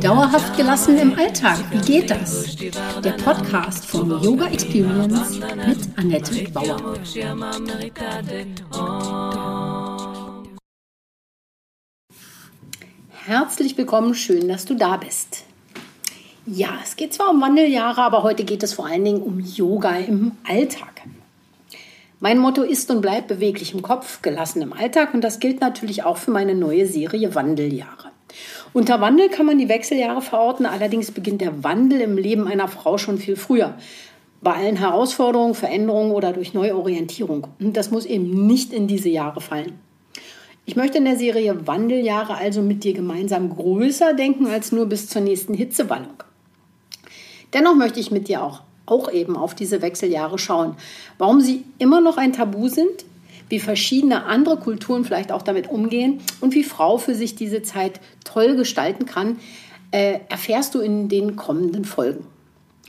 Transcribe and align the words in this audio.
Dauerhaft 0.00 0.56
gelassen 0.56 0.96
im 0.96 1.12
Alltag, 1.14 1.58
wie 1.70 1.80
geht 1.80 2.10
das? 2.10 2.56
Der 2.56 3.12
Podcast 3.22 3.84
von 3.84 4.08
Yoga 4.22 4.46
Experience 4.46 5.38
mit 5.38 5.98
Annette 5.98 6.50
Bauer. 6.52 6.94
Herzlich 13.26 13.76
willkommen, 13.76 14.14
schön, 14.14 14.48
dass 14.48 14.64
du 14.64 14.74
da 14.74 14.96
bist. 14.96 15.44
Ja, 16.46 16.78
es 16.82 16.96
geht 16.96 17.12
zwar 17.12 17.28
um 17.28 17.42
Wandeljahre, 17.42 18.00
aber 18.00 18.22
heute 18.22 18.44
geht 18.44 18.62
es 18.62 18.72
vor 18.72 18.86
allen 18.86 19.04
Dingen 19.04 19.20
um 19.20 19.38
Yoga 19.38 19.98
im 19.98 20.32
Alltag. 20.48 21.02
Mein 22.20 22.38
Motto 22.38 22.62
ist 22.62 22.90
und 22.90 23.00
bleibt 23.00 23.28
beweglich 23.28 23.74
im 23.74 23.82
Kopf, 23.82 24.22
gelassen 24.22 24.60
im 24.60 24.72
Alltag 24.72 25.14
und 25.14 25.22
das 25.22 25.38
gilt 25.38 25.60
natürlich 25.60 26.02
auch 26.02 26.16
für 26.16 26.32
meine 26.32 26.56
neue 26.56 26.86
Serie 26.86 27.36
Wandeljahre. 27.36 28.10
Unter 28.72 29.00
Wandel 29.00 29.28
kann 29.28 29.46
man 29.46 29.58
die 29.58 29.68
Wechseljahre 29.68 30.20
verorten, 30.20 30.66
allerdings 30.66 31.12
beginnt 31.12 31.40
der 31.40 31.62
Wandel 31.62 32.00
im 32.00 32.18
Leben 32.18 32.48
einer 32.48 32.66
Frau 32.66 32.98
schon 32.98 33.18
viel 33.18 33.36
früher. 33.36 33.74
Bei 34.40 34.54
allen 34.54 34.76
Herausforderungen, 34.76 35.54
Veränderungen 35.54 36.10
oder 36.10 36.32
durch 36.32 36.54
Neuorientierung. 36.54 37.46
Und 37.60 37.76
das 37.76 37.92
muss 37.92 38.04
eben 38.04 38.46
nicht 38.46 38.72
in 38.72 38.88
diese 38.88 39.08
Jahre 39.08 39.40
fallen. 39.40 39.78
Ich 40.66 40.74
möchte 40.74 40.98
in 40.98 41.04
der 41.04 41.16
Serie 41.16 41.66
Wandeljahre 41.68 42.34
also 42.34 42.62
mit 42.62 42.82
dir 42.82 42.94
gemeinsam 42.94 43.54
größer 43.54 44.14
denken 44.14 44.48
als 44.48 44.72
nur 44.72 44.86
bis 44.86 45.08
zur 45.08 45.22
nächsten 45.22 45.54
Hitzewallung. 45.54 46.22
Dennoch 47.54 47.74
möchte 47.74 48.00
ich 48.00 48.10
mit 48.10 48.28
dir 48.28 48.42
auch 48.42 48.62
auch 48.90 49.12
eben 49.12 49.36
auf 49.36 49.54
diese 49.54 49.82
Wechseljahre 49.82 50.38
schauen. 50.38 50.76
Warum 51.18 51.40
sie 51.40 51.64
immer 51.78 52.00
noch 52.00 52.16
ein 52.16 52.32
Tabu 52.32 52.68
sind, 52.68 53.04
wie 53.48 53.60
verschiedene 53.60 54.24
andere 54.24 54.58
Kulturen 54.58 55.04
vielleicht 55.04 55.32
auch 55.32 55.42
damit 55.42 55.70
umgehen 55.70 56.20
und 56.40 56.54
wie 56.54 56.64
Frau 56.64 56.98
für 56.98 57.14
sich 57.14 57.34
diese 57.34 57.62
Zeit 57.62 58.00
toll 58.24 58.56
gestalten 58.56 59.06
kann, 59.06 59.38
äh, 59.90 60.20
erfährst 60.28 60.74
du 60.74 60.80
in 60.80 61.08
den 61.08 61.36
kommenden 61.36 61.84
Folgen. 61.84 62.26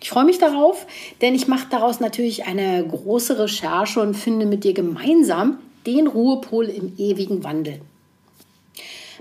Ich 0.02 0.10
freue 0.10 0.26
mich 0.26 0.38
darauf, 0.38 0.86
denn 1.22 1.36
ich 1.36 1.48
mache 1.48 1.68
daraus 1.70 2.00
natürlich 2.00 2.46
eine 2.46 2.86
große 2.86 3.38
Recherche 3.38 4.02
und 4.02 4.16
finde 4.16 4.46
mit 4.46 4.64
dir 4.64 4.74
gemeinsam 4.74 5.60
den 5.86 6.08
Ruhepol 6.08 6.66
im 6.66 6.94
ewigen 6.98 7.44
Wandel. 7.44 7.82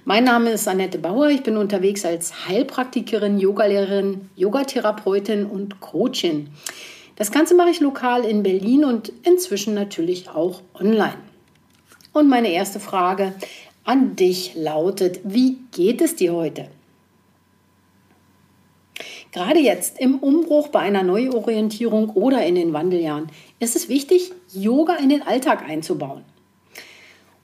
Mein 0.09 0.25
Name 0.25 0.53
ist 0.53 0.67
Annette 0.67 0.97
Bauer. 0.97 1.29
Ich 1.29 1.43
bin 1.43 1.59
unterwegs 1.59 2.07
als 2.07 2.49
Heilpraktikerin, 2.49 3.39
Yogalehrerin, 3.39 4.31
Yogatherapeutin 4.37 5.45
und 5.45 5.81
Coachin. 5.81 6.49
Das 7.17 7.31
Ganze 7.31 7.55
mache 7.55 7.69
ich 7.69 7.81
lokal 7.81 8.25
in 8.25 8.43
Berlin 8.43 8.87
und 8.87 9.13
inzwischen 9.23 9.75
natürlich 9.75 10.31
auch 10.31 10.63
online. 10.73 11.19
Und 12.15 12.27
meine 12.27 12.51
erste 12.51 12.81
Frage 12.81 13.35
an 13.85 14.17
dich 14.17 14.55
lautet, 14.55 15.21
wie 15.25 15.59
geht 15.73 16.01
es 16.01 16.17
dir 16.17 16.33
heute? 16.33 16.69
Gerade 19.33 19.61
jetzt 19.61 20.01
im 20.01 20.21
Umbruch 20.21 20.69
bei 20.69 20.79
einer 20.79 21.03
Neuorientierung 21.03 22.09
oder 22.15 22.47
in 22.47 22.55
den 22.55 22.73
Wandeljahren 22.73 23.27
ist 23.59 23.77
es 23.77 23.91
wichtig, 23.91 24.33
Yoga 24.55 24.95
in 24.95 25.11
den 25.11 25.21
Alltag 25.21 25.69
einzubauen. 25.69 26.25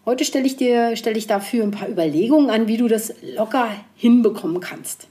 Heute 0.06 0.24
stelle 0.26 0.46
ich 0.46 0.56
dir 0.56 0.96
stelle 0.96 1.16
ich 1.16 1.26
dafür 1.26 1.64
ein 1.64 1.70
paar 1.70 1.88
Überlegungen 1.88 2.50
an, 2.50 2.68
wie 2.68 2.76
du 2.76 2.88
das 2.88 3.14
locker 3.22 3.68
hinbekommen 3.94 4.60
kannst. 4.60 5.08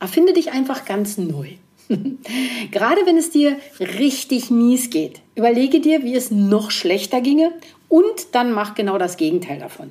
Erfinde 0.00 0.32
dich 0.32 0.52
einfach 0.52 0.86
ganz 0.86 1.18
neu. 1.18 1.48
Gerade 2.70 3.00
wenn 3.04 3.18
es 3.18 3.30
dir 3.30 3.56
richtig 3.78 4.50
mies 4.50 4.90
geht, 4.90 5.20
überlege 5.34 5.80
dir, 5.80 6.02
wie 6.02 6.14
es 6.14 6.30
noch 6.30 6.70
schlechter 6.70 7.20
ginge 7.20 7.52
und 7.88 8.34
dann 8.34 8.52
mach 8.52 8.74
genau 8.74 8.96
das 8.96 9.16
Gegenteil 9.16 9.58
davon. 9.58 9.90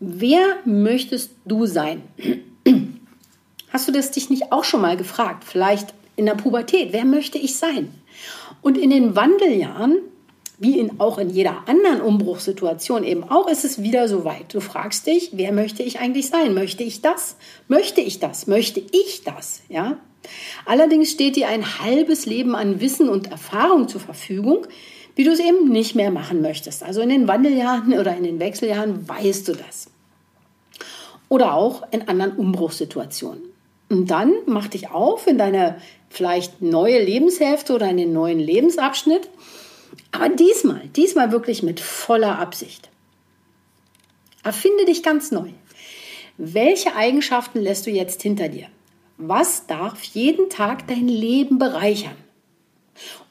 Wer 0.00 0.58
möchtest 0.64 1.30
du 1.44 1.66
sein? 1.66 2.02
Hast 3.72 3.88
du 3.88 3.92
das 3.92 4.10
dich 4.10 4.30
nicht 4.30 4.52
auch 4.52 4.64
schon 4.64 4.80
mal 4.80 4.96
gefragt? 4.96 5.44
Vielleicht 5.44 5.94
in 6.16 6.26
der 6.26 6.34
Pubertät, 6.34 6.92
wer 6.92 7.04
möchte 7.04 7.38
ich 7.38 7.56
sein? 7.56 7.92
Und 8.62 8.78
in 8.78 8.90
den 8.90 9.16
Wandeljahren 9.16 9.98
wie 10.58 10.78
in, 10.78 11.00
auch 11.00 11.18
in 11.18 11.30
jeder 11.30 11.64
anderen 11.66 12.00
Umbruchssituation 12.00 13.04
eben 13.04 13.24
auch, 13.24 13.48
ist 13.48 13.64
es 13.64 13.82
wieder 13.82 14.08
so 14.08 14.24
weit. 14.24 14.54
Du 14.54 14.60
fragst 14.60 15.06
dich, 15.06 15.30
wer 15.32 15.52
möchte 15.52 15.82
ich 15.82 15.98
eigentlich 15.98 16.28
sein? 16.28 16.54
Möchte 16.54 16.82
ich 16.82 17.02
das? 17.02 17.36
Möchte 17.68 18.00
ich 18.00 18.20
das? 18.20 18.46
Möchte 18.46 18.80
ich 18.80 19.22
das? 19.24 19.60
Ja? 19.68 19.98
Allerdings 20.64 21.10
steht 21.10 21.36
dir 21.36 21.48
ein 21.48 21.78
halbes 21.80 22.26
Leben 22.26 22.54
an 22.54 22.80
Wissen 22.80 23.08
und 23.08 23.30
Erfahrung 23.30 23.88
zur 23.88 24.00
Verfügung, 24.00 24.66
wie 25.14 25.24
du 25.24 25.30
es 25.30 25.40
eben 25.40 25.68
nicht 25.68 25.94
mehr 25.94 26.10
machen 26.10 26.40
möchtest. 26.40 26.82
Also 26.82 27.00
in 27.00 27.10
den 27.10 27.28
Wandeljahren 27.28 27.92
oder 27.98 28.16
in 28.16 28.24
den 28.24 28.40
Wechseljahren 28.40 29.08
weißt 29.08 29.48
du 29.48 29.52
das. 29.52 29.90
Oder 31.28 31.54
auch 31.54 31.82
in 31.90 32.08
anderen 32.08 32.32
Umbruchssituationen. 32.32 33.42
Und 33.88 34.10
dann 34.10 34.32
mach 34.46 34.68
dich 34.68 34.90
auf 34.90 35.26
in 35.26 35.38
deine 35.38 35.76
vielleicht 36.08 36.62
neue 36.62 37.02
Lebenshälfte 37.02 37.74
oder 37.74 37.88
in 37.88 37.96
den 37.96 38.12
neuen 38.12 38.38
Lebensabschnitt 38.38 39.28
aber 40.12 40.28
diesmal, 40.30 40.88
diesmal 40.88 41.32
wirklich 41.32 41.62
mit 41.62 41.80
voller 41.80 42.38
Absicht. 42.38 42.88
Erfinde 44.42 44.84
dich 44.84 45.02
ganz 45.02 45.30
neu. 45.30 45.50
Welche 46.38 46.94
Eigenschaften 46.94 47.60
lässt 47.60 47.86
du 47.86 47.90
jetzt 47.90 48.22
hinter 48.22 48.48
dir? 48.48 48.68
Was 49.18 49.66
darf 49.66 50.02
jeden 50.02 50.50
Tag 50.50 50.86
dein 50.86 51.08
Leben 51.08 51.58
bereichern? 51.58 52.16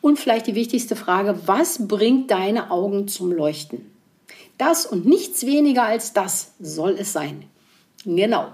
Und 0.02 0.20
vielleicht 0.20 0.48
die 0.48 0.56
wichtigste 0.56 0.96
Frage, 0.96 1.40
was 1.46 1.88
bringt 1.88 2.32
deine 2.32 2.72
Augen 2.72 3.08
zum 3.08 3.32
Leuchten? 3.32 3.92
Das 4.58 4.86
und 4.86 5.06
nichts 5.06 5.46
weniger 5.46 5.84
als 5.84 6.14
das 6.14 6.54
soll 6.60 6.96
es 7.00 7.14
sein. 7.14 7.46
Genau. 8.06 8.52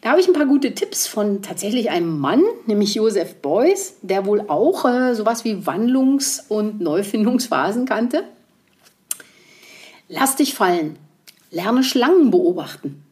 Da 0.00 0.10
habe 0.10 0.20
ich 0.20 0.28
ein 0.28 0.32
paar 0.32 0.46
gute 0.46 0.74
Tipps 0.74 1.06
von 1.06 1.42
tatsächlich 1.42 1.90
einem 1.90 2.18
Mann, 2.18 2.42
nämlich 2.66 2.94
Joseph 2.94 3.36
Beuys, 3.36 3.96
der 4.02 4.26
wohl 4.26 4.44
auch 4.48 4.84
äh, 4.84 5.14
sowas 5.14 5.44
wie 5.44 5.66
Wandlungs- 5.66 6.44
und 6.48 6.80
Neufindungsphasen 6.80 7.84
kannte. 7.84 8.22
Lass 10.08 10.36
dich 10.36 10.54
fallen. 10.54 10.96
Lerne 11.50 11.82
Schlangen 11.82 12.30
beobachten. 12.30 13.02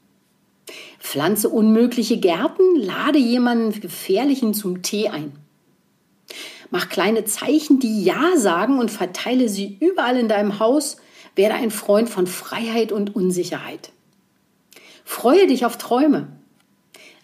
Pflanze 1.00 1.48
unmögliche 1.48 2.19
Gärten, 2.19 2.76
lade 2.76 3.18
jemanden 3.18 3.80
Gefährlichen 3.80 4.54
zum 4.54 4.82
Tee 4.82 5.08
ein. 5.08 5.32
Mach 6.70 6.88
kleine 6.88 7.24
Zeichen, 7.24 7.78
die 7.78 8.04
Ja 8.04 8.36
sagen 8.36 8.78
und 8.78 8.91
verteile 8.91 9.48
sie 9.48 9.76
überall 9.80 10.16
in 10.16 10.28
deinem 10.28 10.58
Haus. 10.58 10.97
Werde 11.34 11.54
ein 11.54 11.70
Freund 11.70 12.08
von 12.08 12.26
Freiheit 12.26 12.92
und 12.92 13.14
Unsicherheit. 13.14 13.92
Freue 15.04 15.47
dich 15.47 15.64
auf 15.64 15.76
Träume. 15.78 16.28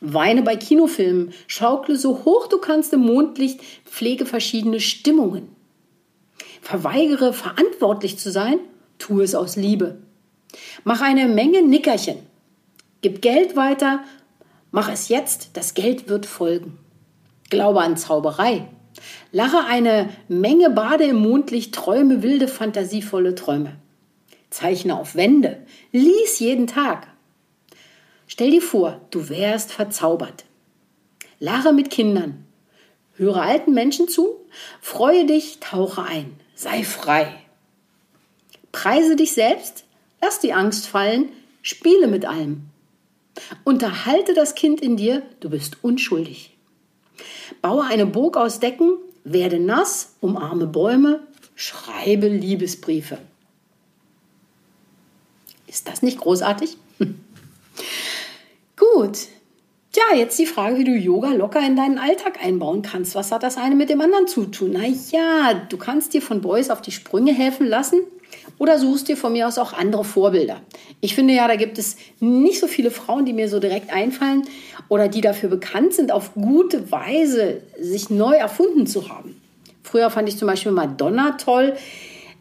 Weine 0.04 0.42
bei 0.42 0.56
Kinofilmen, 0.56 1.32
schaukle 1.46 1.96
so 1.96 2.24
hoch 2.24 2.48
du 2.48 2.58
kannst 2.58 2.92
im 2.92 3.00
Mondlicht, 3.00 3.60
pflege 3.84 4.26
verschiedene 4.26 4.80
Stimmungen. 4.80 5.46
Verweigere 6.60 7.32
verantwortlich 7.32 8.18
zu 8.18 8.32
sein, 8.32 8.58
tu 8.98 9.20
es 9.20 9.36
aus 9.36 9.54
Liebe. 9.54 9.98
Mach 10.82 11.02
eine 11.02 11.28
Menge 11.28 11.62
Nickerchen. 11.62 12.18
Gib 13.00 13.22
Geld 13.22 13.54
weiter, 13.54 14.00
mach 14.72 14.90
es 14.90 15.08
jetzt, 15.08 15.50
das 15.52 15.74
Geld 15.74 16.08
wird 16.08 16.26
folgen. 16.26 16.78
Glaube 17.48 17.80
an 17.80 17.96
Zauberei. 17.96 18.66
Lache 19.30 19.64
eine 19.68 20.08
Menge 20.26 20.70
Bade 20.70 21.04
im 21.04 21.16
Mondlicht, 21.16 21.76
träume 21.76 22.24
wilde, 22.24 22.48
fantasievolle 22.48 23.36
Träume. 23.36 23.76
Zeichne 24.50 24.98
auf 24.98 25.14
Wände, 25.14 25.58
lies 25.92 26.40
jeden 26.40 26.66
Tag, 26.66 27.06
Stell 28.32 28.50
dir 28.50 28.62
vor, 28.62 28.98
du 29.10 29.28
wärst 29.28 29.72
verzaubert. 29.72 30.46
Lache 31.38 31.74
mit 31.74 31.90
Kindern. 31.90 32.46
Höre 33.12 33.42
alten 33.42 33.74
Menschen 33.74 34.08
zu. 34.08 34.40
Freue 34.80 35.26
dich, 35.26 35.60
tauche 35.60 36.02
ein. 36.02 36.40
Sei 36.54 36.82
frei. 36.82 37.30
Preise 38.72 39.16
dich 39.16 39.32
selbst. 39.32 39.84
Lass 40.22 40.40
die 40.40 40.54
Angst 40.54 40.86
fallen. 40.86 41.28
Spiele 41.60 42.06
mit 42.06 42.24
allem. 42.24 42.70
Unterhalte 43.64 44.32
das 44.32 44.54
Kind 44.54 44.80
in 44.80 44.96
dir. 44.96 45.20
Du 45.40 45.50
bist 45.50 45.84
unschuldig. 45.84 46.56
Baue 47.60 47.84
eine 47.84 48.06
Burg 48.06 48.38
aus 48.38 48.60
Decken. 48.60 48.96
Werde 49.24 49.60
nass. 49.60 50.16
Umarme 50.22 50.66
Bäume. 50.66 51.20
Schreibe 51.54 52.28
Liebesbriefe. 52.28 53.18
Ist 55.66 55.86
das 55.86 56.00
nicht 56.00 56.16
großartig? 56.16 56.78
Gut. 58.94 59.28
Ja, 59.94 60.16
jetzt 60.16 60.38
die 60.38 60.46
Frage, 60.46 60.78
wie 60.78 60.84
du 60.84 60.92
Yoga 60.92 61.30
locker 61.30 61.60
in 61.60 61.76
deinen 61.76 61.98
Alltag 61.98 62.42
einbauen 62.42 62.82
kannst. 62.82 63.14
Was 63.14 63.30
hat 63.30 63.42
das 63.42 63.58
eine 63.58 63.74
mit 63.74 63.90
dem 63.90 64.00
anderen 64.00 64.26
zu 64.26 64.46
tun? 64.46 64.70
Na 64.72 64.86
ja, 64.86 65.54
du 65.68 65.76
kannst 65.76 66.14
dir 66.14 66.22
von 66.22 66.40
Boys 66.40 66.70
auf 66.70 66.80
die 66.80 66.92
Sprünge 66.92 67.32
helfen 67.32 67.66
lassen 67.66 68.00
oder 68.58 68.78
suchst 68.78 69.08
dir 69.08 69.16
von 69.16 69.32
mir 69.32 69.46
aus 69.46 69.58
auch 69.58 69.72
andere 69.74 70.04
Vorbilder. 70.04 70.60
Ich 71.00 71.14
finde 71.14 71.34
ja, 71.34 71.46
da 71.46 71.56
gibt 71.56 71.78
es 71.78 71.96
nicht 72.20 72.58
so 72.58 72.66
viele 72.66 72.90
Frauen, 72.90 73.24
die 73.26 73.34
mir 73.34 73.48
so 73.48 73.60
direkt 73.60 73.92
einfallen 73.92 74.44
oder 74.88 75.08
die 75.08 75.20
dafür 75.20 75.48
bekannt 75.48 75.94
sind, 75.94 76.10
auf 76.10 76.34
gute 76.34 76.90
Weise 76.90 77.62
sich 77.78 78.08
neu 78.08 78.34
erfunden 78.34 78.86
zu 78.86 79.10
haben. 79.10 79.40
Früher 79.82 80.10
fand 80.10 80.28
ich 80.28 80.38
zum 80.38 80.48
Beispiel 80.48 80.72
Madonna 80.72 81.32
toll. 81.32 81.76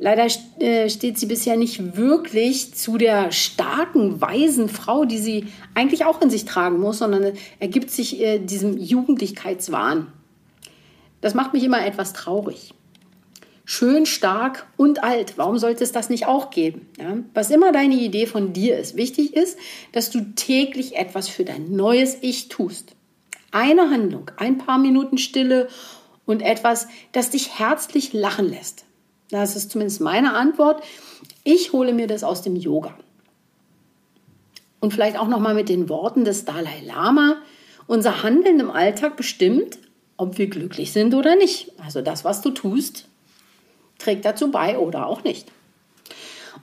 Leider 0.03 0.25
äh, 0.59 0.89
steht 0.89 1.19
sie 1.19 1.27
bisher 1.27 1.57
nicht 1.57 1.95
wirklich 1.95 2.73
zu 2.73 2.97
der 2.97 3.31
starken, 3.31 4.19
weisen 4.19 4.67
Frau, 4.67 5.05
die 5.05 5.19
sie 5.19 5.45
eigentlich 5.75 6.05
auch 6.05 6.19
in 6.23 6.31
sich 6.31 6.45
tragen 6.45 6.79
muss, 6.79 6.97
sondern 6.97 7.33
ergibt 7.59 7.91
sich 7.91 8.19
äh, 8.19 8.39
diesem 8.39 8.79
Jugendlichkeitswahn. 8.79 10.07
Das 11.21 11.35
macht 11.35 11.53
mich 11.53 11.63
immer 11.63 11.85
etwas 11.85 12.13
traurig. 12.13 12.73
Schön, 13.63 14.07
stark 14.07 14.65
und 14.75 15.03
alt. 15.03 15.33
Warum 15.37 15.59
sollte 15.59 15.83
es 15.83 15.91
das 15.91 16.09
nicht 16.09 16.25
auch 16.25 16.49
geben? 16.49 16.87
Ja? 16.97 17.17
Was 17.35 17.51
immer 17.51 17.71
deine 17.71 17.93
Idee 17.93 18.25
von 18.25 18.53
dir 18.53 18.79
ist. 18.79 18.97
Wichtig 18.97 19.35
ist, 19.35 19.55
dass 19.91 20.09
du 20.09 20.33
täglich 20.33 20.95
etwas 20.95 21.27
für 21.29 21.45
dein 21.45 21.75
neues 21.75 22.17
Ich 22.21 22.49
tust. 22.49 22.95
Eine 23.51 23.91
Handlung, 23.91 24.31
ein 24.37 24.57
paar 24.57 24.79
Minuten 24.79 25.19
Stille 25.19 25.67
und 26.25 26.41
etwas, 26.41 26.87
das 27.11 27.29
dich 27.29 27.59
herzlich 27.59 28.13
lachen 28.13 28.49
lässt. 28.49 28.85
Das 29.31 29.55
ist 29.55 29.71
zumindest 29.71 30.01
meine 30.01 30.33
Antwort. 30.33 30.83
Ich 31.43 31.73
hole 31.73 31.93
mir 31.93 32.07
das 32.07 32.23
aus 32.23 32.41
dem 32.41 32.55
Yoga. 32.55 32.93
Und 34.79 34.93
vielleicht 34.93 35.17
auch 35.17 35.27
noch 35.27 35.39
mal 35.39 35.55
mit 35.55 35.69
den 35.69 35.89
Worten 35.89 36.25
des 36.25 36.45
Dalai 36.45 36.81
Lama. 36.85 37.37
Unser 37.87 38.23
Handeln 38.23 38.59
im 38.59 38.69
Alltag 38.69 39.15
bestimmt, 39.15 39.79
ob 40.17 40.37
wir 40.37 40.47
glücklich 40.47 40.91
sind 40.91 41.13
oder 41.13 41.35
nicht. 41.35 41.71
Also 41.79 42.01
das, 42.01 42.25
was 42.25 42.41
du 42.41 42.51
tust, 42.51 43.07
trägt 43.97 44.25
dazu 44.25 44.51
bei 44.51 44.77
oder 44.77 45.07
auch 45.07 45.23
nicht. 45.23 45.47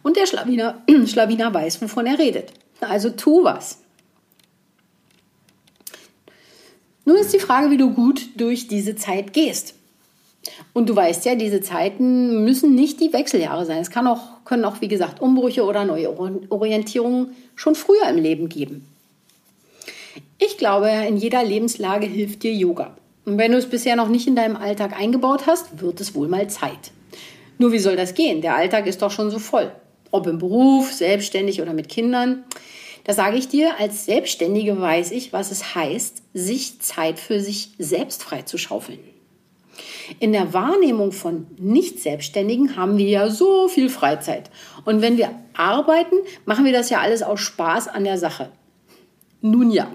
Und 0.03 0.17
der 0.17 0.27
Schlawiner, 0.27 0.83
Schlawiner 1.07 1.53
weiß, 1.53 1.81
wovon 1.81 2.07
er 2.07 2.19
redet. 2.19 2.53
Also 2.81 3.11
tu 3.11 3.45
was. 3.45 3.79
Nun 7.05 7.17
ist 7.17 7.33
die 7.33 7.41
Frage, 7.41 7.71
wie 7.71 7.79
du 7.79 7.95
gut 7.95 8.29
durch 8.37 8.69
diese 8.69 8.95
Zeit 8.95 9.33
gehst. 9.33 9.75
Und 10.73 10.89
du 10.89 10.97
weißt 10.97 11.25
ja, 11.25 11.35
diese 11.35 11.61
Zeiten 11.61 12.45
müssen 12.45 12.75
nicht 12.75 13.01
die 13.01 13.13
Wechseljahre 13.13 13.67
sein. 13.67 13.79
Es 13.79 13.91
kann 13.91 14.07
auch, 14.07 14.45
können 14.45 14.65
auch, 14.65 14.81
wie 14.81 14.89
gesagt, 14.89 15.21
Umbrüche 15.21 15.65
oder 15.65 15.85
neue 15.85 16.17
Orientierungen 16.51 17.35
schon 17.55 17.75
früher 17.75 18.09
im 18.09 18.17
Leben 18.17 18.49
geben. 18.49 18.87
Ich 20.39 20.57
glaube, 20.57 20.89
in 20.89 21.17
jeder 21.17 21.43
Lebenslage 21.43 22.07
hilft 22.07 22.43
dir 22.43 22.53
Yoga. 22.53 22.97
Und 23.25 23.39
wenn 23.39 23.53
du 23.53 23.59
es 23.59 23.67
bisher 23.67 23.97
noch 23.97 24.09
nicht 24.09 24.27
in 24.27 24.37
deinem 24.37 24.57
Alltag 24.57 24.99
eingebaut 24.99 25.47
hast, 25.47 25.81
wird 25.81 26.01
es 26.01 26.15
wohl 26.15 26.29
mal 26.29 26.49
Zeit. 26.49 26.93
Nur 27.59 27.73
wie 27.73 27.79
soll 27.79 27.97
das 27.97 28.15
gehen? 28.15 28.41
Der 28.41 28.55
Alltag 28.55 28.87
ist 28.87 29.03
doch 29.03 29.11
schon 29.11 29.31
so 29.31 29.39
voll. 29.39 29.73
Ob 30.11 30.27
im 30.27 30.39
Beruf, 30.39 30.93
selbstständig 30.93 31.61
oder 31.61 31.75
mit 31.75 31.89
Kindern. 31.89 32.45
Da 33.05 33.15
sage 33.15 33.37
ich 33.37 33.49
dir, 33.49 33.79
als 33.81 34.05
Selbstständige 34.05 34.81
weiß 34.81 35.11
ich, 35.11 35.33
was 35.33 35.51
es 35.51 35.75
heißt, 35.75 36.23
sich 36.35 36.81
Zeit 36.81 37.19
für 37.19 37.41
sich 37.41 37.71
selbst 37.79 38.23
freizuschaufeln. 38.23 39.01
In 40.21 40.33
der 40.33 40.53
Wahrnehmung 40.53 41.13
von 41.13 41.47
Nicht-Selbstständigen 41.59 42.77
haben 42.77 42.99
wir 42.99 43.09
ja 43.09 43.31
so 43.31 43.69
viel 43.69 43.89
Freizeit. 43.89 44.51
Und 44.85 45.03
wenn 45.03 45.17
wir 45.17 45.31
arbeiten, 45.55 46.17
machen 46.45 46.65
wir 46.65 46.73
das 46.73 46.91
ja 46.91 47.01
alles 47.01 47.23
aus 47.23 47.41
Spaß 47.41 47.89
an 47.89 48.05
der 48.05 48.19
Sache. 48.19 48.51
Nun 49.41 49.71
ja, 49.71 49.89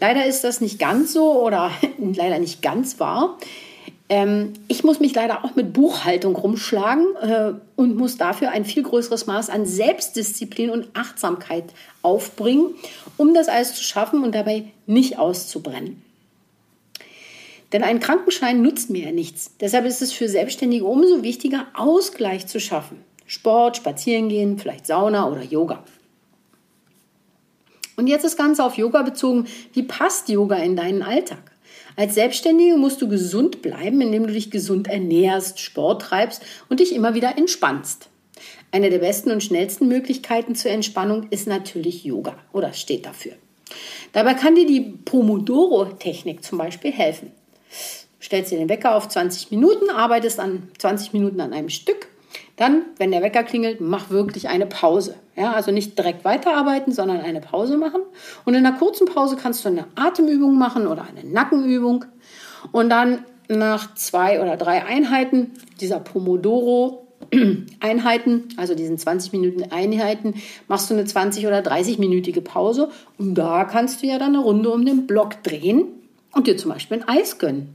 leider 0.00 0.24
ist 0.24 0.44
das 0.44 0.60
nicht 0.60 0.78
ganz 0.78 1.12
so 1.12 1.42
oder 1.44 1.70
leider 1.98 2.38
nicht 2.38 2.62
ganz 2.62 2.98
wahr. 3.00 3.38
Ähm, 4.08 4.54
ich 4.68 4.84
muss 4.84 5.00
mich 5.00 5.14
leider 5.14 5.44
auch 5.44 5.54
mit 5.54 5.74
Buchhaltung 5.74 6.34
rumschlagen 6.34 7.04
äh, 7.20 7.52
und 7.76 7.96
muss 7.96 8.16
dafür 8.16 8.50
ein 8.50 8.64
viel 8.64 8.82
größeres 8.82 9.26
Maß 9.26 9.50
an 9.50 9.66
Selbstdisziplin 9.66 10.70
und 10.70 10.88
Achtsamkeit 10.94 11.64
aufbringen, 12.00 12.74
um 13.18 13.34
das 13.34 13.48
alles 13.48 13.74
zu 13.74 13.82
schaffen 13.82 14.24
und 14.24 14.34
dabei 14.34 14.64
nicht 14.86 15.18
auszubrennen. 15.18 16.02
Denn 17.72 17.82
ein 17.82 18.00
Krankenschein 18.00 18.62
nutzt 18.62 18.90
mir 18.90 19.06
ja 19.06 19.12
nichts. 19.12 19.52
Deshalb 19.60 19.84
ist 19.84 20.00
es 20.00 20.12
für 20.12 20.28
Selbstständige 20.28 20.84
umso 20.84 21.22
wichtiger, 21.22 21.66
Ausgleich 21.74 22.46
zu 22.46 22.60
schaffen. 22.60 23.04
Sport, 23.26 23.76
Spazierengehen, 23.76 24.58
vielleicht 24.58 24.86
Sauna 24.86 25.30
oder 25.30 25.42
Yoga. 25.42 25.84
Und 27.96 28.06
jetzt 28.06 28.24
das 28.24 28.36
Ganze 28.36 28.64
auf 28.64 28.78
Yoga 28.78 29.02
bezogen. 29.02 29.46
Wie 29.74 29.82
passt 29.82 30.28
Yoga 30.28 30.56
in 30.56 30.76
deinen 30.76 31.02
Alltag? 31.02 31.50
Als 31.96 32.14
Selbstständige 32.14 32.76
musst 32.76 33.02
du 33.02 33.08
gesund 33.08 33.60
bleiben, 33.60 34.00
indem 34.00 34.26
du 34.26 34.32
dich 34.32 34.52
gesund 34.52 34.86
ernährst, 34.86 35.58
Sport 35.58 36.02
treibst 36.02 36.42
und 36.68 36.78
dich 36.80 36.94
immer 36.94 37.14
wieder 37.14 37.36
entspannst. 37.36 38.08
Eine 38.70 38.90
der 38.90 38.98
besten 38.98 39.32
und 39.32 39.42
schnellsten 39.42 39.88
Möglichkeiten 39.88 40.54
zur 40.54 40.70
Entspannung 40.70 41.26
ist 41.30 41.48
natürlich 41.48 42.04
Yoga 42.04 42.36
oder 42.52 42.72
steht 42.72 43.04
dafür. 43.04 43.32
Dabei 44.12 44.34
kann 44.34 44.54
dir 44.54 44.66
die 44.66 44.80
Pomodoro-Technik 44.80 46.44
zum 46.44 46.58
Beispiel 46.58 46.92
helfen. 46.92 47.32
Stellst 48.20 48.52
dir 48.52 48.58
den 48.58 48.68
Wecker 48.68 48.94
auf 48.94 49.08
20 49.08 49.50
Minuten, 49.50 49.90
arbeitest 49.90 50.40
an 50.40 50.68
20 50.78 51.12
Minuten 51.12 51.40
an 51.40 51.52
einem 51.52 51.68
Stück. 51.68 52.08
Dann, 52.56 52.82
wenn 52.96 53.12
der 53.12 53.22
Wecker 53.22 53.44
klingelt, 53.44 53.80
mach 53.80 54.10
wirklich 54.10 54.48
eine 54.48 54.66
Pause. 54.66 55.14
Ja, 55.36 55.52
also 55.52 55.70
nicht 55.70 55.96
direkt 55.96 56.24
weiterarbeiten, 56.24 56.92
sondern 56.92 57.20
eine 57.20 57.40
Pause 57.40 57.76
machen. 57.76 58.02
Und 58.44 58.54
in 58.54 58.66
einer 58.66 58.76
kurzen 58.76 59.06
Pause 59.06 59.36
kannst 59.40 59.64
du 59.64 59.68
eine 59.68 59.86
Atemübung 59.94 60.58
machen 60.58 60.88
oder 60.88 61.04
eine 61.04 61.24
Nackenübung. 61.24 62.04
Und 62.72 62.90
dann 62.90 63.24
nach 63.48 63.94
zwei 63.94 64.42
oder 64.42 64.56
drei 64.56 64.84
Einheiten 64.84 65.52
dieser 65.80 66.00
Pomodoro 66.00 67.06
Einheiten, 67.80 68.48
also 68.56 68.74
diesen 68.74 68.98
20 68.98 69.32
Minuten 69.32 69.70
Einheiten, 69.70 70.34
machst 70.66 70.90
du 70.90 70.94
eine 70.94 71.04
20 71.04 71.46
oder 71.46 71.60
30-minütige 71.60 72.40
Pause 72.40 72.90
und 73.18 73.34
da 73.34 73.64
kannst 73.64 74.02
du 74.02 74.06
ja 74.06 74.18
dann 74.18 74.34
eine 74.34 74.38
Runde 74.38 74.70
um 74.70 74.84
den 74.84 75.06
Block 75.06 75.42
drehen 75.42 75.84
und 76.38 76.46
dir 76.46 76.56
zum 76.56 76.70
Beispiel 76.70 77.02
ein 77.02 77.08
Eis 77.08 77.38
gönnen. 77.38 77.74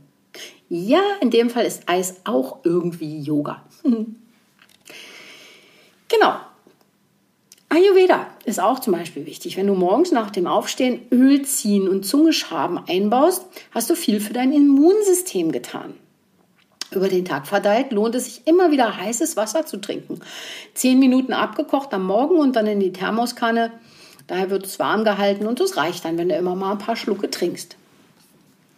Ja, 0.70 1.02
in 1.22 1.30
dem 1.30 1.50
Fall 1.50 1.66
ist 1.66 1.84
Eis 1.88 2.22
auch 2.24 2.60
irgendwie 2.64 3.20
Yoga. 3.20 3.64
Genau, 6.10 6.36
Ayurveda 7.74 8.28
ist 8.46 8.60
auch 8.60 8.78
zum 8.78 8.94
Beispiel 8.94 9.26
wichtig. 9.26 9.58
Wenn 9.58 9.66
du 9.66 9.74
morgens 9.74 10.12
nach 10.12 10.30
dem 10.30 10.46
Aufstehen 10.46 11.08
Öl 11.12 11.42
ziehen 11.42 11.90
und 11.90 12.06
Zungeschaben 12.06 12.80
einbaust, 12.88 13.48
hast 13.72 13.90
du 13.90 13.96
viel 13.96 14.20
für 14.20 14.34
dein 14.34 14.54
Immunsystem 14.54 15.52
getan. 15.52 15.96
Über 16.92 17.08
den 17.08 17.26
Tag 17.26 17.48
verteilt 17.48 17.92
lohnt 17.92 18.14
es 18.14 18.26
sich 18.26 18.42
immer 18.46 18.70
wieder 18.70 18.96
heißes 18.96 19.38
Wasser 19.38 19.66
zu 19.66 19.78
trinken. 19.78 20.20
Zehn 20.76 21.00
Minuten 21.00 21.34
abgekocht 21.34 21.92
am 21.96 22.06
Morgen 22.06 22.36
und 22.36 22.56
dann 22.56 22.68
in 22.68 22.80
die 22.80 22.94
Thermoskanne. 22.94 23.72
Daher 24.28 24.52
wird 24.52 24.68
es 24.68 24.78
warm 24.78 25.04
gehalten 25.04 25.48
und 25.48 25.60
es 25.60 25.76
reicht 25.76 26.06
dann, 26.06 26.20
wenn 26.20 26.30
du 26.30 26.36
immer 26.36 26.56
mal 26.56 26.74
ein 26.74 26.78
paar 26.78 26.96
Schlucke 26.96 27.32
trinkst. 27.32 27.76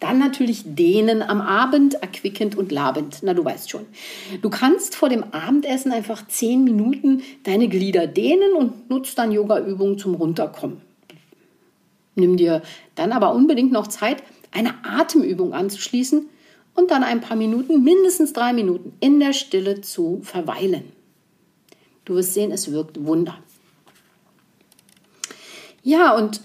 Dann 0.00 0.18
natürlich 0.18 0.62
dehnen 0.64 1.22
am 1.22 1.40
Abend, 1.40 1.94
erquickend 1.94 2.56
und 2.56 2.70
labend. 2.70 3.20
Na, 3.22 3.32
du 3.32 3.44
weißt 3.44 3.70
schon. 3.70 3.86
Du 4.42 4.50
kannst 4.50 4.94
vor 4.94 5.08
dem 5.08 5.24
Abendessen 5.32 5.90
einfach 5.90 6.26
zehn 6.28 6.64
Minuten 6.64 7.22
deine 7.44 7.68
Glieder 7.68 8.06
dehnen 8.06 8.52
und 8.52 8.90
nutzt 8.90 9.16
dann 9.18 9.32
Yoga-Übungen 9.32 9.98
zum 9.98 10.14
Runterkommen. 10.14 10.82
Nimm 12.14 12.36
dir 12.36 12.62
dann 12.94 13.12
aber 13.12 13.34
unbedingt 13.34 13.72
noch 13.72 13.86
Zeit, 13.86 14.22
eine 14.52 14.74
Atemübung 14.84 15.54
anzuschließen 15.54 16.28
und 16.74 16.90
dann 16.90 17.02
ein 17.02 17.20
paar 17.20 17.36
Minuten, 17.36 17.82
mindestens 17.82 18.32
drei 18.32 18.52
Minuten, 18.52 18.92
in 19.00 19.18
der 19.18 19.32
Stille 19.32 19.80
zu 19.80 20.20
verweilen. 20.22 20.84
Du 22.04 22.14
wirst 22.14 22.34
sehen, 22.34 22.52
es 22.52 22.70
wirkt 22.70 23.04
Wunder. 23.04 23.38
Ja, 25.82 26.14
und 26.16 26.40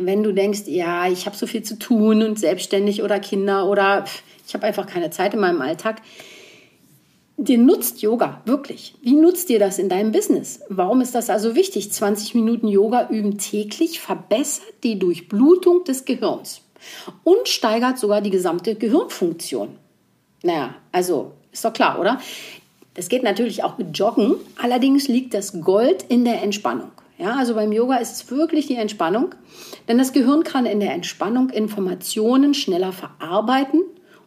wenn 0.00 0.22
du 0.22 0.32
denkst, 0.32 0.62
ja, 0.66 1.08
ich 1.08 1.26
habe 1.26 1.36
so 1.36 1.46
viel 1.46 1.62
zu 1.62 1.78
tun 1.78 2.22
und 2.22 2.38
selbstständig 2.38 3.02
oder 3.02 3.20
Kinder 3.20 3.68
oder 3.68 4.04
ich 4.46 4.54
habe 4.54 4.66
einfach 4.66 4.86
keine 4.86 5.10
Zeit 5.10 5.34
in 5.34 5.40
meinem 5.40 5.60
Alltag, 5.60 6.02
dir 7.36 7.58
nutzt 7.58 8.02
Yoga 8.02 8.42
wirklich. 8.44 8.94
Wie 9.02 9.14
nutzt 9.14 9.48
dir 9.48 9.58
das 9.58 9.78
in 9.78 9.88
deinem 9.88 10.12
Business? 10.12 10.60
Warum 10.68 11.00
ist 11.00 11.14
das 11.14 11.30
also 11.30 11.54
wichtig? 11.54 11.92
20 11.92 12.34
Minuten 12.34 12.68
Yoga 12.68 13.08
üben 13.10 13.38
täglich 13.38 14.00
verbessert 14.00 14.74
die 14.84 14.98
Durchblutung 14.98 15.84
des 15.84 16.04
Gehirns 16.04 16.62
und 17.24 17.48
steigert 17.48 17.98
sogar 17.98 18.20
die 18.20 18.30
gesamte 18.30 18.74
Gehirnfunktion. 18.74 19.76
Naja, 20.42 20.74
also 20.92 21.32
ist 21.52 21.64
doch 21.64 21.72
klar, 21.72 21.98
oder? 21.98 22.20
Das 22.94 23.08
geht 23.08 23.22
natürlich 23.22 23.62
auch 23.62 23.78
mit 23.78 23.96
Joggen, 23.96 24.34
allerdings 24.60 25.08
liegt 25.08 25.32
das 25.34 25.60
Gold 25.60 26.04
in 26.08 26.24
der 26.24 26.42
Entspannung. 26.42 26.90
Ja, 27.20 27.36
also 27.36 27.54
beim 27.54 27.70
Yoga 27.70 27.96
ist 27.96 28.12
es 28.12 28.30
wirklich 28.30 28.66
die 28.66 28.76
Entspannung, 28.76 29.34
denn 29.88 29.98
das 29.98 30.14
Gehirn 30.14 30.42
kann 30.42 30.64
in 30.64 30.80
der 30.80 30.94
Entspannung 30.94 31.50
Informationen 31.50 32.54
schneller 32.54 32.92
verarbeiten 32.92 33.82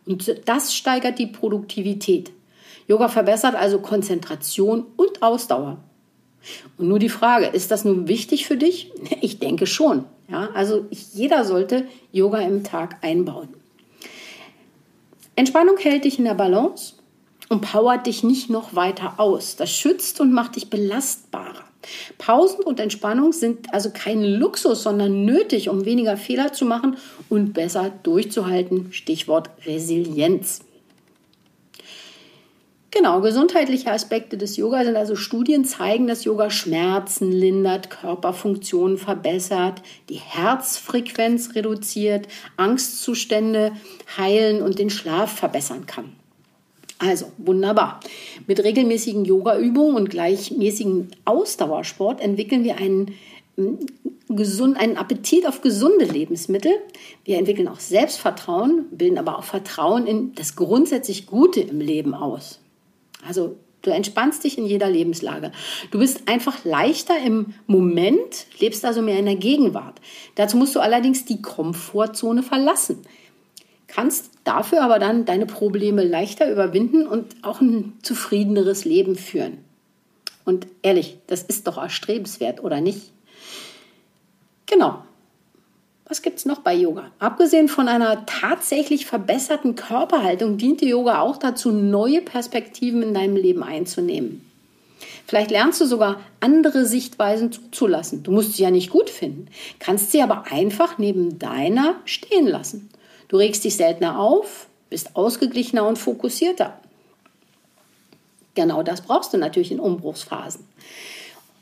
und 0.05 0.35
das 0.45 0.75
steigert 0.75 1.17
die 1.17 1.25
Produktivität. 1.25 2.31
Yoga 2.87 3.07
verbessert 3.07 3.55
also 3.55 3.79
Konzentration 3.79 4.85
und 4.95 5.23
Ausdauer. 5.23 5.77
Und 6.77 6.87
nur 6.87 6.99
die 6.99 7.09
Frage, 7.09 7.47
ist 7.47 7.71
das 7.71 7.83
nun 7.83 8.07
wichtig 8.07 8.45
für 8.45 8.57
dich? 8.57 8.91
Ich 9.21 9.39
denke 9.39 9.65
schon. 9.65 10.05
Ja, 10.29 10.49
also 10.53 10.85
jeder 10.91 11.45
sollte 11.45 11.87
Yoga 12.11 12.39
im 12.39 12.63
Tag 12.63 12.97
einbauen. 13.01 13.49
Entspannung 15.35 15.77
hält 15.77 16.05
dich 16.05 16.19
in 16.19 16.25
der 16.25 16.35
Balance 16.35 16.93
und 17.49 17.61
powert 17.61 18.05
dich 18.05 18.23
nicht 18.23 18.51
noch 18.51 18.75
weiter 18.75 19.19
aus. 19.19 19.55
Das 19.55 19.71
schützt 19.71 20.21
und 20.21 20.31
macht 20.31 20.57
dich 20.57 20.69
belastbarer. 20.69 21.72
Pausen 22.17 22.63
und 22.63 22.79
Entspannung 22.79 23.33
sind 23.33 23.73
also 23.73 23.91
kein 23.91 24.23
Luxus, 24.23 24.83
sondern 24.83 25.25
nötig, 25.25 25.69
um 25.69 25.85
weniger 25.85 26.17
Fehler 26.17 26.53
zu 26.53 26.65
machen 26.65 26.97
und 27.29 27.53
besser 27.53 27.91
durchzuhalten. 28.03 28.91
Stichwort 28.91 29.49
Resilienz. 29.65 30.61
Genau, 32.95 33.21
gesundheitliche 33.21 33.91
Aspekte 33.91 34.37
des 34.37 34.55
Yoga 34.55 34.83
sind 34.83 34.95
also 34.95 35.15
Studien 35.15 35.65
zeigen, 35.65 36.05
dass 36.05 36.25
Yoga 36.25 36.51
Schmerzen 36.51 37.31
lindert, 37.31 37.89
Körperfunktionen 37.89 38.99
verbessert, 38.99 39.81
die 40.09 40.19
Herzfrequenz 40.19 41.55
reduziert, 41.55 42.27
Angstzustände 42.55 43.71
heilen 44.15 44.61
und 44.61 44.77
den 44.77 44.91
Schlaf 44.91 45.33
verbessern 45.35 45.87
kann. 45.87 46.13
Also 47.05 47.31
wunderbar. 47.37 47.99
Mit 48.47 48.63
regelmäßigen 48.63 49.25
Yogaübungen 49.25 49.95
und 49.95 50.09
gleichmäßigen 50.09 51.11
Ausdauersport 51.25 52.21
entwickeln 52.21 52.63
wir 52.63 52.77
einen, 52.77 53.15
mm, 53.57 54.35
gesund, 54.35 54.77
einen 54.77 54.95
Appetit 54.95 55.45
auf 55.45 55.61
gesunde 55.61 56.05
Lebensmittel. 56.05 56.71
Wir 57.25 57.37
entwickeln 57.37 57.67
auch 57.67 57.81
Selbstvertrauen, 57.81 58.85
bilden 58.91 59.17
aber 59.17 59.37
auch 59.37 59.43
Vertrauen 59.43 60.07
in 60.07 60.33
das 60.35 60.55
grundsätzlich 60.55 61.27
Gute 61.27 61.59
im 61.59 61.81
Leben 61.81 62.13
aus. 62.13 62.61
Also 63.27 63.57
du 63.81 63.91
entspannst 63.91 64.45
dich 64.45 64.57
in 64.57 64.65
jeder 64.65 64.89
Lebenslage. 64.89 65.51
Du 65.91 65.99
bist 65.99 66.29
einfach 66.29 66.63
leichter 66.63 67.15
im 67.23 67.53
Moment, 67.67 68.45
lebst 68.59 68.85
also 68.85 69.01
mehr 69.01 69.19
in 69.19 69.25
der 69.25 69.35
Gegenwart. 69.35 69.99
Dazu 70.35 70.55
musst 70.55 70.73
du 70.73 70.79
allerdings 70.79 71.25
die 71.25 71.41
Komfortzone 71.41 72.43
verlassen. 72.43 73.01
Kannst 73.93 74.31
dafür 74.43 74.81
aber 74.81 74.97
dann 74.97 75.25
deine 75.25 75.45
Probleme 75.45 76.03
leichter 76.03 76.51
überwinden 76.51 77.05
und 77.05 77.35
auch 77.43 77.61
ein 77.61 77.93
zufriedeneres 78.01 78.85
Leben 78.85 79.15
führen. 79.15 79.59
Und 80.45 80.65
ehrlich, 80.81 81.19
das 81.27 81.43
ist 81.43 81.67
doch 81.67 81.77
erstrebenswert, 81.77 82.63
oder 82.63 82.81
nicht? 82.81 83.11
Genau. 84.65 85.03
Was 86.05 86.23
gibt 86.23 86.39
es 86.39 86.45
noch 86.45 86.59
bei 86.59 86.73
Yoga? 86.73 87.11
Abgesehen 87.19 87.67
von 87.67 87.87
einer 87.87 88.25
tatsächlich 88.25 89.05
verbesserten 89.05 89.75
Körperhaltung 89.75 90.57
dient 90.57 90.81
die 90.81 90.89
Yoga 90.89 91.19
auch 91.19 91.37
dazu, 91.37 91.71
neue 91.71 92.21
Perspektiven 92.21 93.03
in 93.03 93.13
deinem 93.13 93.35
Leben 93.35 93.61
einzunehmen. 93.61 94.43
Vielleicht 95.27 95.51
lernst 95.51 95.79
du 95.79 95.85
sogar 95.85 96.19
andere 96.39 96.85
Sichtweisen 96.85 97.51
zuzulassen. 97.51 98.23
Du 98.23 98.31
musst 98.31 98.53
sie 98.53 98.63
ja 98.63 98.71
nicht 98.71 98.89
gut 98.89 99.09
finden, 99.09 99.47
kannst 99.77 100.11
sie 100.11 100.21
aber 100.21 100.45
einfach 100.51 100.97
neben 100.97 101.37
deiner 101.37 101.95
stehen 102.05 102.47
lassen. 102.47 102.89
Du 103.33 103.39
regst 103.39 103.63
dich 103.63 103.77
seltener 103.77 104.19
auf, 104.19 104.67
bist 104.91 105.15
ausgeglichener 105.15 105.87
und 105.87 105.97
fokussierter. 105.97 106.77
Genau 108.53 108.83
das 108.83 109.01
brauchst 109.01 109.33
du 109.33 109.39
natürlich 109.39 109.71
in 109.71 109.79
Umbruchsphasen. 109.79 110.63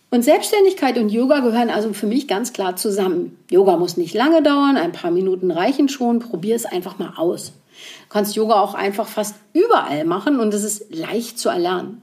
Und 0.09 0.21
Selbstständigkeit 0.21 0.97
und 0.97 1.07
Yoga 1.07 1.39
gehören 1.39 1.69
also 1.69 1.93
für 1.93 2.07
mich 2.07 2.27
ganz 2.27 2.51
klar 2.51 2.75
zusammen. 2.75 3.39
Yoga 3.49 3.77
muss 3.77 3.95
nicht 3.95 4.13
lange 4.13 4.43
dauern, 4.43 4.75
ein 4.75 4.91
paar 4.91 5.11
Minuten 5.11 5.49
reichen 5.49 5.87
schon. 5.87 6.19
Probier 6.19 6.57
es 6.57 6.65
einfach 6.65 6.99
mal 6.99 7.13
aus. 7.15 7.53
Du 7.53 8.09
kannst 8.09 8.35
Yoga 8.35 8.59
auch 8.59 8.73
einfach 8.73 9.07
fast 9.07 9.35
überall 9.53 10.03
machen 10.03 10.41
und 10.41 10.53
es 10.53 10.65
ist 10.65 10.93
leicht 10.93 11.39
zu 11.39 11.47
erlernen. 11.47 12.01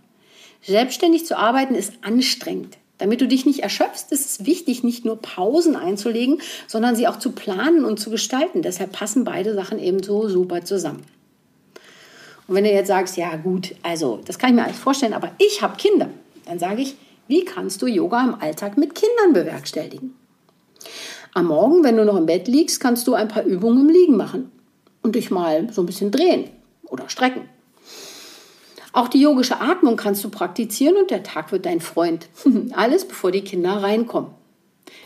Selbstständig 0.63 1.27
zu 1.27 1.37
arbeiten 1.37 1.75
ist 1.75 1.93
anstrengend. 2.01 2.78
Damit 2.99 3.21
du 3.21 3.29
dich 3.29 3.47
nicht 3.47 3.61
erschöpfst, 3.61 4.11
ist 4.11 4.27
es 4.27 4.47
wichtig, 4.47 4.83
nicht 4.83 5.05
nur 5.05 5.23
Pausen 5.23 5.77
einzulegen, 5.77 6.41
sondern 6.67 6.97
sie 6.97 7.07
auch 7.07 7.19
zu 7.19 7.33
planen 7.33 7.85
und 7.85 7.99
zu 7.99 8.11
gestalten. 8.11 8.63
Deshalb 8.63 8.93
passen 8.93 9.25
beide 9.25 9.55
Sachen 9.55 9.79
eben 9.79 10.03
so 10.03 10.29
super 10.29 10.65
zusammen. 10.65 11.05
Und 12.49 12.55
wenn 12.55 12.65
du 12.65 12.73
jetzt 12.73 12.89
sagst, 12.89 13.17
ja 13.17 13.37
gut, 13.37 13.75
also 13.83 14.21
das 14.25 14.39
kann 14.39 14.51
ich 14.51 14.57
mir 14.57 14.65
alles 14.65 14.79
vorstellen, 14.79 15.13
aber 15.13 15.31
ich 15.39 15.63
habe 15.63 15.77
Kinder, 15.77 16.09
dann 16.47 16.59
sage 16.59 16.83
ich, 16.83 16.97
wie 17.29 17.45
kannst 17.45 17.83
du 17.83 17.87
Yoga 17.87 18.25
im 18.25 18.35
Alltag 18.41 18.79
mit 18.79 18.95
Kindern 18.95 19.35
bewerkstelligen? 19.35 20.15
Am 21.35 21.47
Morgen, 21.47 21.85
wenn 21.85 21.97
du 21.97 22.05
noch 22.05 22.17
im 22.17 22.27
Bett 22.27 22.49
liegst, 22.49 22.81
kannst 22.81 23.07
du 23.07 23.15
ein 23.15 23.29
paar 23.29 23.45
Übungen 23.45 23.83
im 23.83 23.95
Liegen 23.95 24.17
machen 24.17 24.51
und 25.03 25.15
dich 25.15 25.31
mal 25.31 25.71
so 25.73 25.83
ein 25.83 25.87
bisschen 25.87 26.11
drehen 26.11 26.49
oder 26.85 27.09
strecken. 27.11 27.43
Auch 28.99 29.07
die 29.07 29.21
yogische 29.21 29.61
Atmung 29.61 29.95
kannst 29.95 30.25
du 30.25 30.29
praktizieren 30.29 30.97
und 30.97 31.13
der 31.13 31.23
Tag 31.23 31.53
wird 31.53 31.67
dein 31.67 31.79
Freund. 31.79 32.27
Alles 32.73 33.07
bevor 33.07 33.31
die 33.31 33.43
Kinder 33.45 33.81
reinkommen. 33.81 34.33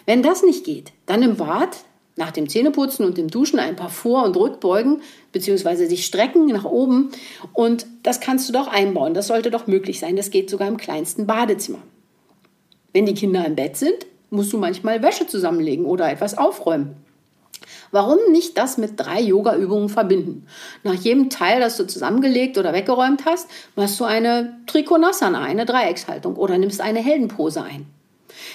Wenn 0.07 0.23
das 0.23 0.43
nicht 0.43 0.65
geht, 0.65 0.93
dann 1.05 1.23
im 1.23 1.37
Bad 1.37 1.77
nach 2.17 2.31
dem 2.31 2.49
Zähneputzen 2.49 3.05
und 3.05 3.19
dem 3.19 3.29
Duschen 3.29 3.59
ein 3.59 3.77
paar 3.77 3.91
Vor- 3.91 4.25
und 4.25 4.35
Rückbeugen 4.35 5.03
bzw. 5.33 5.85
sich 5.89 6.07
strecken 6.07 6.47
nach 6.47 6.65
oben 6.65 7.11
und 7.53 7.85
das 8.03 8.21
kannst 8.21 8.49
du 8.49 8.55
doch 8.55 8.67
einbauen. 8.67 9.13
Das 9.13 9.27
sollte 9.27 9.51
doch 9.51 9.67
möglich 9.67 10.01
sein. 10.01 10.17
Das 10.17 10.31
geht 10.31 10.49
sogar 10.49 10.69
im 10.69 10.79
kleinsten 10.79 11.27
Badezimmer. 11.27 11.83
Wenn 12.95 13.05
die 13.05 13.13
Kinder 13.13 13.45
im 13.45 13.57
Bett 13.57 13.77
sind, 13.77 14.07
musst 14.31 14.55
du 14.55 14.57
manchmal 14.57 15.03
Wäsche 15.03 15.27
zusammenlegen 15.27 15.85
oder 15.85 16.11
etwas 16.11 16.39
aufräumen. 16.39 16.97
Warum 17.91 18.19
nicht 18.31 18.57
das 18.59 18.79
mit 18.79 18.99
drei 18.99 19.21
Yoga-Übungen 19.21 19.89
verbinden? 19.89 20.47
Nach 20.83 20.95
jedem 20.95 21.31
Teil, 21.31 21.61
das 21.61 21.77
du 21.77 21.87
zusammengelegt 21.87 22.59
oder 22.59 22.73
weggeräumt 22.73 23.25
hast, 23.27 23.49
machst 23.77 24.01
du 24.01 24.05
eine 24.05 24.57
Trikonasana, 24.67 25.43
eine 25.43 25.67
Dreieckshaltung 25.67 26.37
oder 26.37 26.59
nimmst 26.59 26.81
eine 26.81 27.01
Heldenpose 27.01 27.63
ein. 27.63 27.87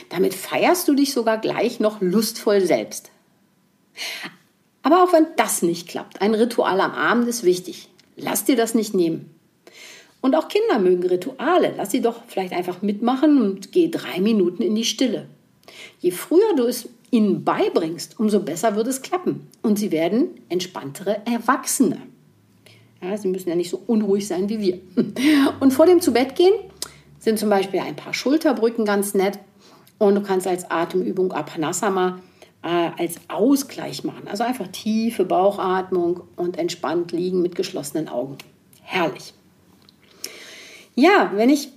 Damit 0.09 0.33
feierst 0.33 0.87
du 0.87 0.95
dich 0.95 1.13
sogar 1.13 1.37
gleich 1.37 1.79
noch 1.79 2.01
lustvoll 2.01 2.61
selbst. 2.61 3.11
Aber 4.83 5.03
auch 5.03 5.13
wenn 5.13 5.27
das 5.35 5.61
nicht 5.61 5.87
klappt, 5.87 6.21
ein 6.21 6.33
Ritual 6.33 6.79
am 6.81 6.93
Abend 6.93 7.27
ist 7.27 7.43
wichtig. 7.43 7.89
Lass 8.15 8.45
dir 8.45 8.55
das 8.55 8.73
nicht 8.73 8.93
nehmen. 8.93 9.33
Und 10.21 10.35
auch 10.35 10.47
Kinder 10.47 10.79
mögen 10.79 11.07
Rituale. 11.07 11.73
Lass 11.77 11.91
sie 11.91 12.01
doch 12.01 12.23
vielleicht 12.27 12.53
einfach 12.53 12.81
mitmachen 12.81 13.41
und 13.41 13.71
geh 13.71 13.89
drei 13.89 14.19
Minuten 14.19 14.63
in 14.63 14.75
die 14.75 14.85
Stille. 14.85 15.27
Je 15.99 16.11
früher 16.11 16.55
du 16.55 16.65
es 16.65 16.89
ihnen 17.11 17.43
beibringst, 17.43 18.19
umso 18.19 18.41
besser 18.41 18.75
wird 18.75 18.87
es 18.87 19.01
klappen. 19.01 19.47
Und 19.61 19.77
sie 19.77 19.91
werden 19.91 20.29
entspanntere 20.49 21.21
Erwachsene. 21.25 22.01
Ja, 23.01 23.17
sie 23.17 23.27
müssen 23.27 23.49
ja 23.49 23.55
nicht 23.55 23.69
so 23.69 23.81
unruhig 23.87 24.27
sein 24.27 24.49
wie 24.49 24.59
wir. 24.59 24.79
Und 25.59 25.71
vor 25.71 25.85
dem 25.85 26.01
Zubettgehen 26.01 26.53
sind 27.19 27.39
zum 27.39 27.49
Beispiel 27.49 27.79
ein 27.79 27.95
paar 27.95 28.13
Schulterbrücken 28.13 28.85
ganz 28.85 29.13
nett. 29.13 29.39
Und 29.99 30.15
du 30.15 30.21
kannst 30.21 30.47
als 30.47 30.69
Atemübung 30.69 31.31
Apanasama 31.31 32.19
äh, 32.63 32.89
als 32.97 33.19
Ausgleich 33.27 34.03
machen. 34.03 34.27
Also 34.27 34.43
einfach 34.43 34.67
tiefe 34.67 35.25
Bauchatmung 35.25 36.21
und 36.35 36.57
entspannt 36.57 37.11
liegen 37.11 37.41
mit 37.41 37.55
geschlossenen 37.55 38.09
Augen. 38.09 38.37
Herrlich. 38.81 39.33
Ja, 40.95 41.31
wenn 41.35 41.49
ich 41.49 41.69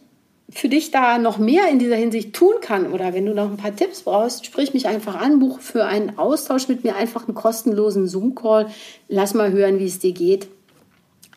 für 0.52 0.69
dich 0.69 0.90
da 0.90 1.19
noch 1.19 1.38
mehr 1.38 1.69
in 1.71 1.78
dieser 1.78 1.97
Hinsicht 1.97 2.35
tun 2.35 2.54
kann 2.61 2.92
oder 2.92 3.14
wenn 3.14 3.26
du 3.26 3.35
noch 3.35 3.50
ein 3.50 3.57
paar 3.57 3.75
Tipps 3.75 4.02
brauchst, 4.02 4.47
sprich 4.47 4.75
mich 4.75 4.88
einfach 4.88 5.14
an, 5.14 5.38
buch 5.38 5.61
für 5.61 5.85
einen 5.85 6.19
Austausch 6.19 6.69
mit 6.69 6.85
mir 6.85 6.97
einfach 6.97 7.26
einen 7.26 7.35
kostenlosen 7.35 8.09
Zoom-Call. 8.09 8.69
Lass 9.09 9.35
mal 9.35 9.52
hören, 9.52 9.78
wie 9.78 9.87
es 9.87 9.99
dir 9.99 10.12
geht. 10.12 10.49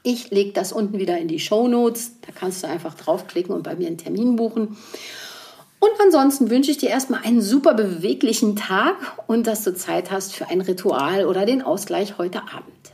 Ich 0.01 0.31
lege 0.31 0.51
das 0.51 0.73
unten 0.73 0.99
wieder 0.99 1.17
in 1.17 1.27
die 1.27 1.39
Show 1.39 1.67
Notes. 1.67 2.13
Da 2.21 2.33
kannst 2.33 2.63
du 2.63 2.67
einfach 2.67 2.95
draufklicken 2.95 3.55
und 3.55 3.63
bei 3.63 3.75
mir 3.75 3.87
einen 3.87 3.97
Termin 3.97 4.35
buchen. 4.35 4.75
Und 5.79 5.91
ansonsten 6.01 6.49
wünsche 6.49 6.71
ich 6.71 6.77
dir 6.77 6.89
erstmal 6.89 7.23
einen 7.23 7.41
super 7.41 7.73
beweglichen 7.73 8.55
Tag 8.55 8.95
und 9.27 9.47
dass 9.47 9.63
du 9.63 9.73
Zeit 9.75 10.11
hast 10.11 10.33
für 10.33 10.47
ein 10.47 10.61
Ritual 10.61 11.25
oder 11.25 11.45
den 11.45 11.61
Ausgleich 11.61 12.17
heute 12.17 12.41
Abend. 12.41 12.93